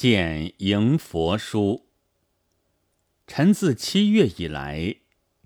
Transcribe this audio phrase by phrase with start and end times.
[0.00, 1.90] 见迎佛书。
[3.26, 4.96] 臣自七月以来，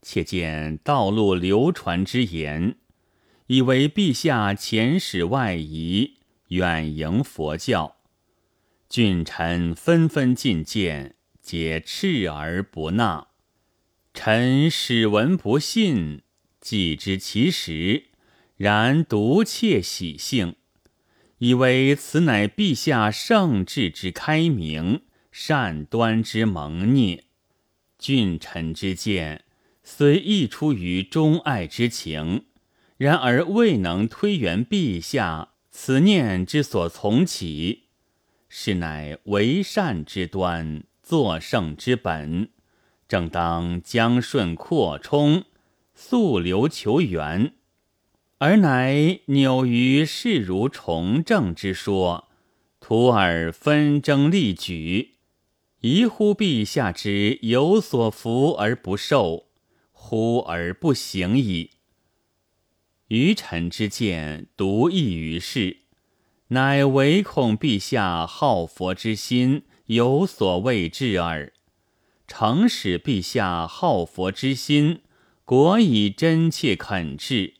[0.00, 2.76] 且见道路流传之言，
[3.48, 6.18] 以为陛下遣使外夷，
[6.50, 7.96] 远迎佛教。
[8.88, 13.26] 郡臣纷纷进谏，皆斥而不纳。
[14.12, 16.22] 臣始闻不信，
[16.60, 18.04] 既知其实，
[18.56, 20.54] 然独窃喜幸。
[21.38, 27.24] 以为此乃陛下圣智之开明，善端之蒙孽。
[27.98, 29.44] 俊臣之见，
[29.82, 32.44] 虽亦出于忠爱之情，
[32.96, 37.84] 然而未能推圆陛下此念之所从起。
[38.48, 42.50] 是乃为善之端，作圣之本，
[43.08, 45.44] 正当将顺扩充，
[45.94, 47.54] 溯流求源。
[48.44, 52.28] 而乃扭于势如从政之说，
[52.78, 55.14] 徒尔纷争利举，
[55.80, 59.46] 疑乎陛下之有所服而不受，
[59.92, 61.70] 忽而不行矣。
[63.08, 65.78] 愚臣之见独异于世，
[66.48, 71.50] 乃唯恐陛下好佛之心有所未至耳。
[72.28, 75.00] 诚使陛下好佛之心，
[75.46, 77.54] 果以真切恳至。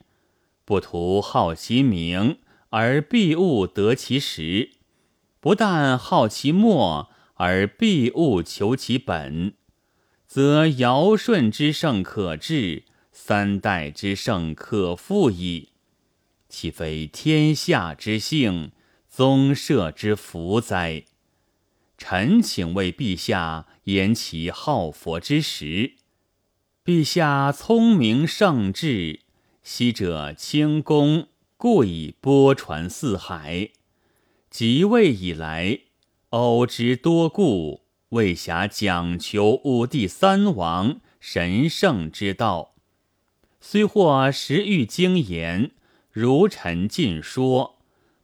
[0.65, 4.71] 不图好其名而必勿得其实，
[5.39, 9.53] 不但好其末而必勿求其本，
[10.27, 15.69] 则尧舜之圣可治，三代之盛可复矣。
[16.49, 18.71] 岂非天下之幸，
[19.07, 21.03] 宗社之福哉？
[21.97, 25.93] 臣请为陛下言其好佛之实。
[26.83, 29.24] 陛下聪明圣智。
[29.67, 31.27] 昔者清功，
[31.57, 33.71] 故以播传四海；
[34.51, 35.79] 即位以来，
[36.29, 42.75] 偶之多故，未暇讲求五帝三王神圣之道。
[43.59, 45.71] 虽或时遇经言，
[46.11, 47.79] 如臣尽说，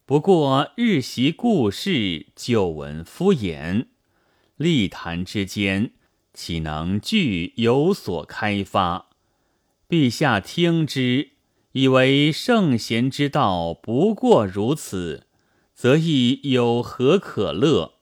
[0.06, 3.88] 不过日习故事，旧闻敷衍，
[4.58, 5.94] 立谈之间，
[6.36, 9.08] 岂能具有所开发？
[9.90, 11.31] 陛下听之，
[11.74, 15.28] 以为圣贤之道不过如此，
[15.74, 17.94] 则亦有何可乐？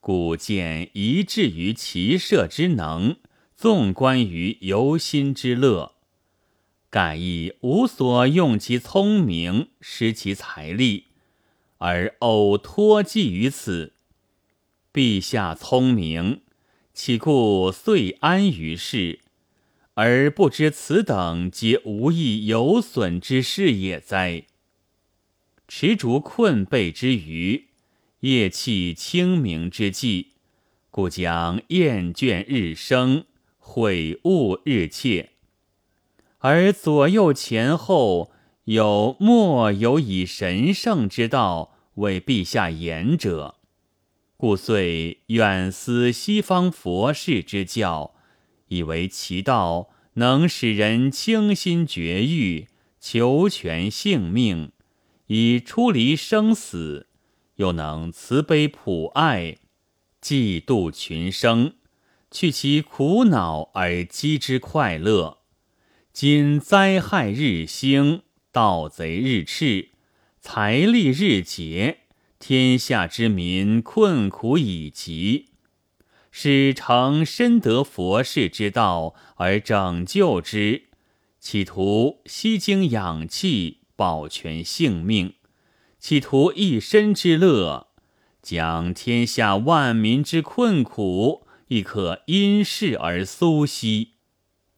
[0.00, 3.16] 故见一致于骑射之能，
[3.56, 5.94] 纵观于游心之乐，
[6.90, 11.06] 盖亦无所用其聪明，失其财力，
[11.78, 13.94] 而偶托寄于此。
[14.92, 16.42] 陛下聪明，
[16.92, 19.20] 岂故遂安于世？
[19.94, 24.44] 而不知此等皆无益有损之事也哉？
[25.68, 27.66] 持竹困背之余，
[28.20, 30.28] 夜气清明之际，
[30.90, 33.24] 故将厌倦日生，
[33.58, 35.30] 悔悟日切。
[36.38, 38.32] 而左右前后
[38.64, 43.56] 有莫有以神圣之道为陛下言者，
[44.36, 48.14] 故遂远思西方佛事之教。
[48.70, 52.68] 以为其道能使人清心绝欲，
[53.00, 54.70] 求全性命，
[55.26, 57.06] 以出离生死；
[57.56, 59.56] 又能慈悲普爱，
[60.20, 61.74] 济度群生，
[62.30, 65.38] 去其苦恼而积之快乐。
[66.12, 69.88] 今灾害日兴，盗贼日炽，
[70.40, 71.98] 财力日竭，
[72.38, 75.49] 天下之民困苦已极。
[76.30, 80.84] 使诚深得佛事之道而拯救之，
[81.40, 85.34] 企图吸精养气，保全性命；
[85.98, 87.88] 企图一身之乐，
[88.40, 94.12] 将天下万民之困苦亦可因事而苏息。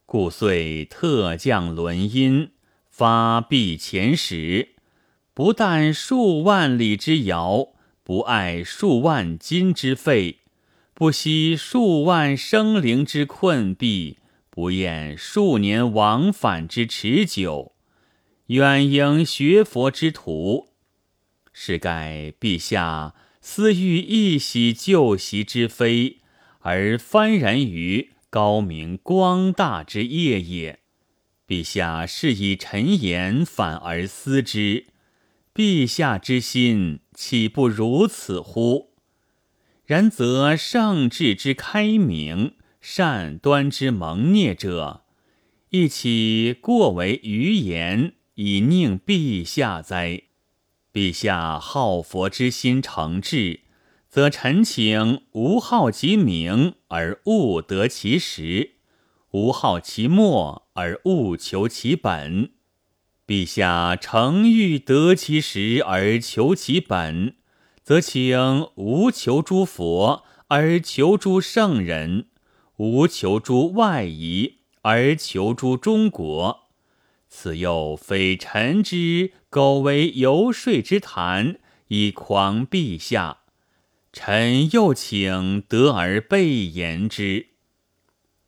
[0.06, 2.50] 故遂特降轮音，
[2.90, 4.74] 发币遣使，
[5.32, 7.68] 不但数万里之遥，
[8.02, 10.41] 不爱数万金之费。
[11.02, 14.18] 不惜数万生灵之困弊，
[14.48, 17.72] 不厌数年往返之持久，
[18.46, 20.68] 远迎学佛之徒，
[21.52, 26.18] 是盖陛下思欲一洗旧习之非，
[26.60, 30.78] 而幡然于高明光大之业也。
[31.48, 34.86] 陛下是以陈言反而思之，
[35.52, 38.91] 陛下之心岂不如此乎？
[39.92, 45.02] 然则上智之开明，善端之蒙孽者，
[45.68, 50.22] 亦岂过为愚言以佞陛下哉？
[50.94, 53.60] 陛下好佛之心诚挚，
[54.08, 58.76] 则臣请无好其名而务得其实，
[59.32, 62.52] 无好其末而务求其本。
[63.26, 67.36] 陛下诚欲得其实而求其本，
[67.82, 72.26] 则请无求诸佛而求诸圣人，
[72.76, 76.60] 无求诸外夷而求诸中国。
[77.28, 81.58] 此又非臣之苟为游说之谈，
[81.88, 83.38] 以诳陛下。
[84.12, 87.46] 臣又请得而备言之。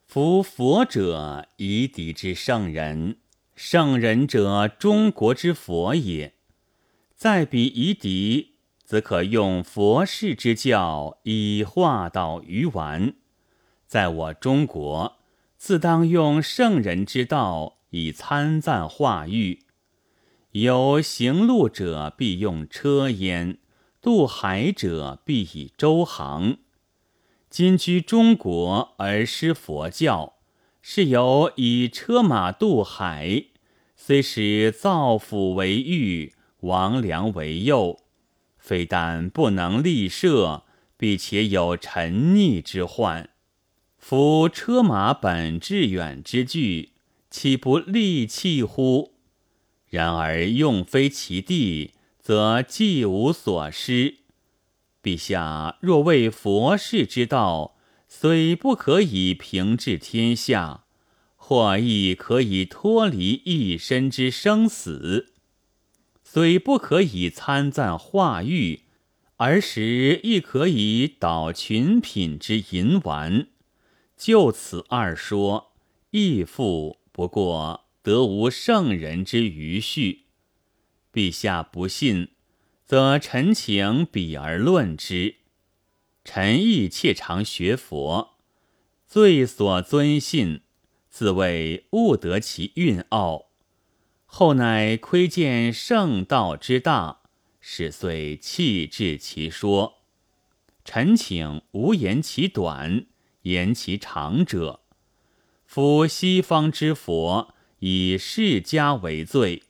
[0.07, 3.17] 夫佛者，夷狄之圣人；
[3.57, 6.35] 圣人者，中国之佛也。
[7.17, 8.54] 再比夷狄，
[8.85, 13.15] 则可用佛事之教以化导于玩；
[13.87, 15.17] 在我中国，
[15.57, 17.79] 自当用圣人之道。
[17.97, 19.61] 以参赞化育，
[20.51, 23.59] 有行路者必用车焉，
[24.03, 26.57] 渡海者必以舟航。
[27.49, 30.35] 今居中国而施佛教，
[30.83, 33.45] 是由以车马渡海，
[33.95, 38.01] 虽使造府为御，王良为右，
[38.64, 40.64] 非但不能立社，
[40.96, 43.28] 必且有沉溺之患。
[43.99, 46.93] 夫车马本致远之具。
[47.28, 49.16] 岂不利器乎？
[49.90, 51.90] 然而用非其地，
[52.22, 54.20] 则既无所失。
[55.02, 57.76] 陛下若为佛事之道，
[58.08, 60.84] 虽不可以平治天下，
[61.37, 65.34] 或亦可以脱离一身之生死；
[66.35, 68.81] 虽不可以参赞化育，
[69.37, 73.47] 而时亦可以导群品之淫玩。
[74.17, 75.71] 就此二说，
[76.11, 76.99] 亦复。
[77.13, 80.23] 不过得无圣人之余序，
[81.13, 82.31] 陛下不信，
[82.85, 85.37] 则臣请比而论之。
[86.25, 88.39] 臣亦切常学佛，
[89.07, 90.63] 最所尊信，
[91.09, 93.44] 自谓悟得其蕴奥。
[94.37, 97.21] 后乃窥见圣道之大，
[97.61, 99.99] 始遂弃置其说。
[100.85, 103.07] 臣请无言其短，
[103.43, 104.81] 言其长者。
[105.65, 109.63] 夫西方之佛以释迦为最，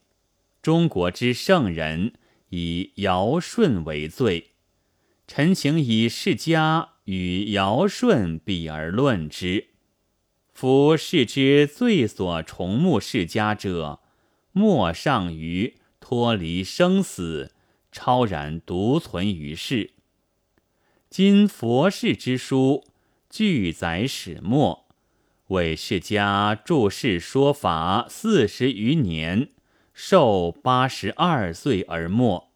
[0.63, 2.15] 中国之圣人
[2.49, 4.53] 以尧舜为最。
[5.27, 9.67] 臣请以释迦与尧舜比而论之。
[10.55, 14.01] 夫世之最所崇慕释迦者，
[14.57, 17.51] 莫上于脱离生死，
[17.91, 19.91] 超然独存于世。
[21.11, 22.85] 今佛世之书，
[23.29, 24.87] 俱载始末。
[25.49, 29.49] 为释迦注释说法四十余年，
[29.93, 32.53] 寿八十二岁而没，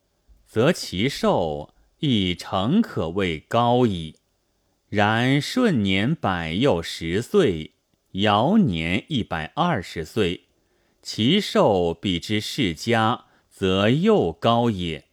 [0.47, 4.15] 则其寿亦诚可谓高矣。
[4.89, 7.73] 然顺年百又十岁，
[8.13, 10.48] 尧年一百二十岁，
[11.11, 15.07] 其寿比之世家，则又高也。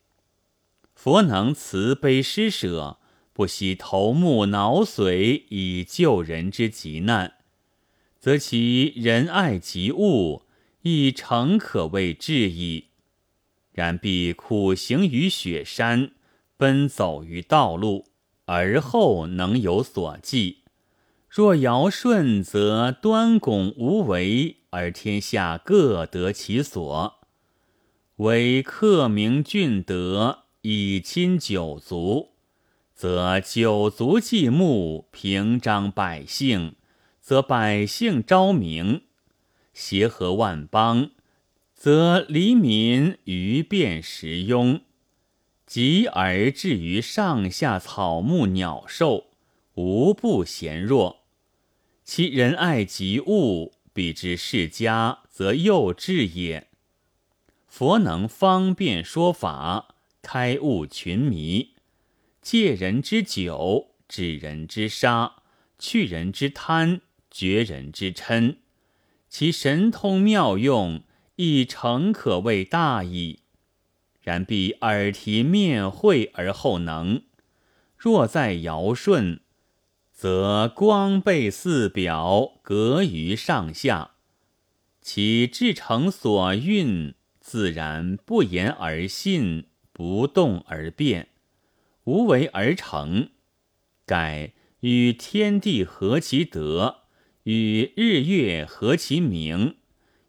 [0.93, 2.97] 佛能慈悲施舍，
[3.31, 7.35] 不惜头目脑髓以救人之急难。
[8.19, 10.41] 则其仁爱及物，
[10.81, 12.87] 亦诚可谓至矣。
[13.71, 16.11] 然必苦行于雪山，
[16.57, 18.07] 奔走于道路，
[18.43, 20.64] 而后能有所寄。
[21.35, 27.15] 若尧舜，则端拱无为，而天下各得其所。
[28.15, 32.29] 为克明俊德，以亲九族，
[32.93, 36.75] 则九族祭墓，平章百姓。
[37.19, 39.01] 则百姓昭明，
[39.73, 41.09] 协和万邦；
[41.73, 44.79] 则黎民于变时庸，
[45.65, 49.25] 及而至于上下草木鸟兽，
[49.73, 51.24] 无不贤弱。
[52.05, 56.69] 其仁爱及物，比之世家，则幼稚也。
[57.67, 61.73] 佛能方便说法，开悟群迷，
[62.41, 65.37] 戒人之酒，止人之杀，
[65.77, 67.01] 去人之贪。
[67.31, 68.59] 绝人之嗔，
[69.27, 71.03] 其神通妙用，
[71.35, 73.39] 亦诚可谓大矣。
[74.21, 77.23] 然必耳提面会而后能。
[77.97, 79.41] 若在尧舜，
[80.15, 84.11] 则光背四表，隔于上下，
[85.01, 91.27] 其至诚所蕴，自然不言而信，不动而变，
[92.05, 93.31] 无为而成。
[94.05, 97.01] 盖与天地合其德。
[97.43, 99.75] 与日月合其明，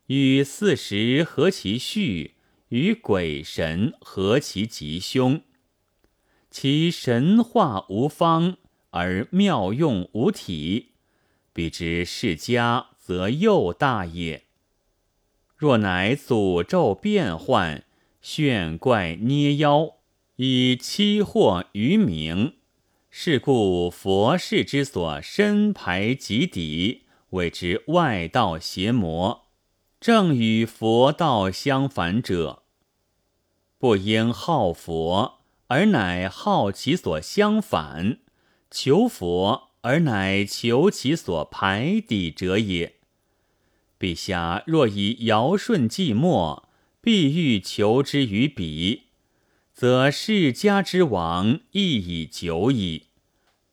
[0.09, 2.35] 与四时合其序，
[2.69, 5.41] 与鬼神合其吉凶。
[6.51, 8.59] 其神化无方
[8.97, 10.93] 而妙用无体，
[11.53, 14.45] 彼之世家则又大也。
[15.55, 17.85] 若乃诅咒变幻，
[18.23, 19.97] 炫怪捏妖，
[20.37, 22.55] 以欺惑于名，
[23.11, 29.43] 是故佛事之所深排极底，谓之外道邪魔。
[30.01, 32.63] 正与佛道相反者，
[33.77, 35.35] 不应好佛。
[35.69, 38.21] 而乃好其所相反，
[38.79, 42.97] 求佛而乃求其所排抵者也。
[43.99, 46.65] 陛下若以尧舜寂寞，
[47.01, 49.05] 必欲求之于彼，
[49.73, 53.05] 则世家之亡亦已久矣。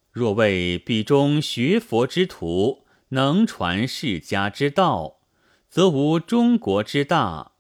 [0.09, 5.17] 若为彼中学佛之徒能传世家之道，
[5.69, 7.51] 则无中国之大。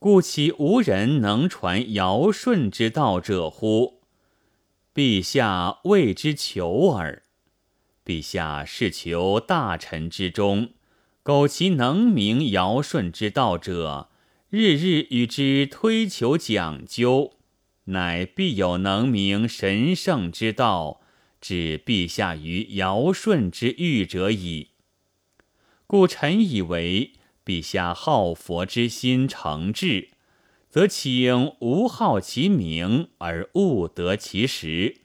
[0.00, 3.99] 故其无人能传尧舜之道者乎？
[5.00, 7.22] 陛下为之求耳。
[8.04, 10.74] 陛下是求大臣之中，
[11.22, 14.10] 苟其能明尧舜之道者，
[14.50, 17.32] 日日与之推求讲究，
[17.84, 21.00] 乃必有能明神圣之道，
[21.40, 24.72] 置陛下于尧舜之欲者矣。
[25.86, 27.12] 故臣以为。
[27.42, 30.10] 陛下好佛之心诚挚，
[30.70, 35.00] 则请无好其名而勿得其实；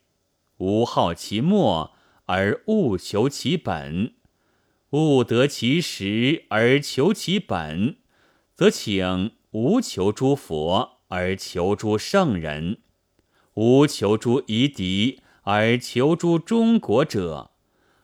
[0.58, 1.96] 无好其末
[2.26, 4.12] 而勿求其本；
[4.92, 7.98] 勿得其实而求其本，
[8.54, 12.76] 则请无求诸佛而求诸圣人；
[13.56, 17.50] 无求诸夷狄而求诸中国者，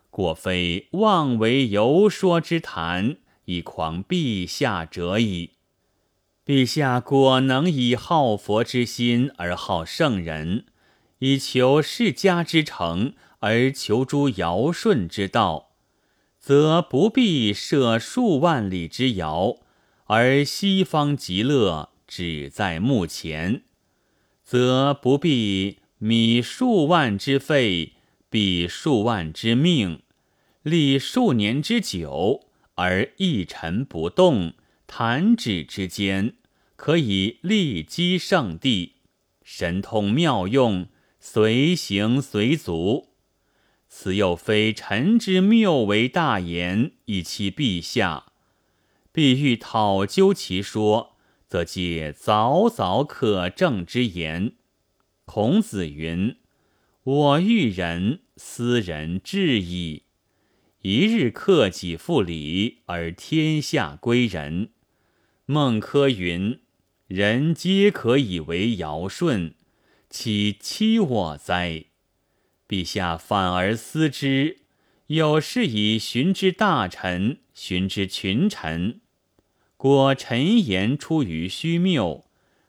[0.10, 3.18] 果非妄为游说之谈。
[3.46, 5.52] 以狂陛下者矣。
[6.46, 10.66] 陛下果能以好佛之心而好圣人，
[11.20, 15.70] 以求世家之成而求诸尧舜之道，
[16.40, 19.58] 则不必设数万里之遥，
[20.06, 23.62] 而西方极乐只在目前；
[24.44, 27.94] 则不必米数万之费，
[28.32, 30.02] 比数万之命，
[30.64, 32.48] 历数年之久。
[32.76, 34.54] 而一尘不动，
[34.94, 36.34] 弹指之间，
[36.76, 38.96] 可以立基圣地，
[39.42, 43.08] 神通妙用，随行随足。
[43.88, 48.34] 此又非臣之谬为大言，以欺陛下。
[49.14, 51.16] 必欲讨究其说，
[51.48, 54.56] 则借早早可证之言。
[55.24, 56.36] 孔子云
[57.04, 60.04] ：“我欲人，斯人至矣。”
[60.84, 64.72] 一日克己复礼，而天下归仁。
[65.52, 66.62] 孟轲云
[67.10, 69.54] ：“人皆可以为尧舜，
[70.10, 71.88] 岂欺我哉？”
[72.70, 74.60] 陛下反而思之，
[75.08, 79.02] 有事以寻之大臣，寻之群臣。
[79.76, 82.24] 果臣言出于虚谬，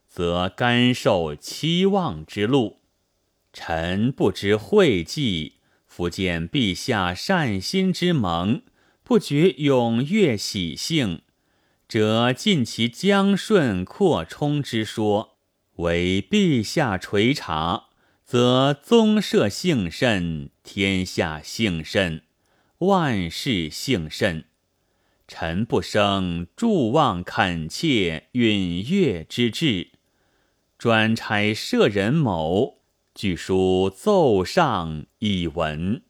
[0.09, 2.81] 则甘受期望之禄。
[3.53, 5.53] 臣不知讳忌。
[5.87, 8.63] 复见陛下善心之盟，
[9.05, 11.23] 不觉踊跃喜兴，
[11.93, 15.37] 则尽其将顺扩充之说，
[15.75, 17.89] 为陛下垂察，
[18.25, 22.23] 则宗社幸甚，天下幸甚，
[22.79, 24.47] 万事幸甚。
[25.29, 29.91] 臣不生祝望恳切允悦之志，
[30.79, 32.79] 专差舍人谋。
[33.15, 36.01] 据书奏上以闻。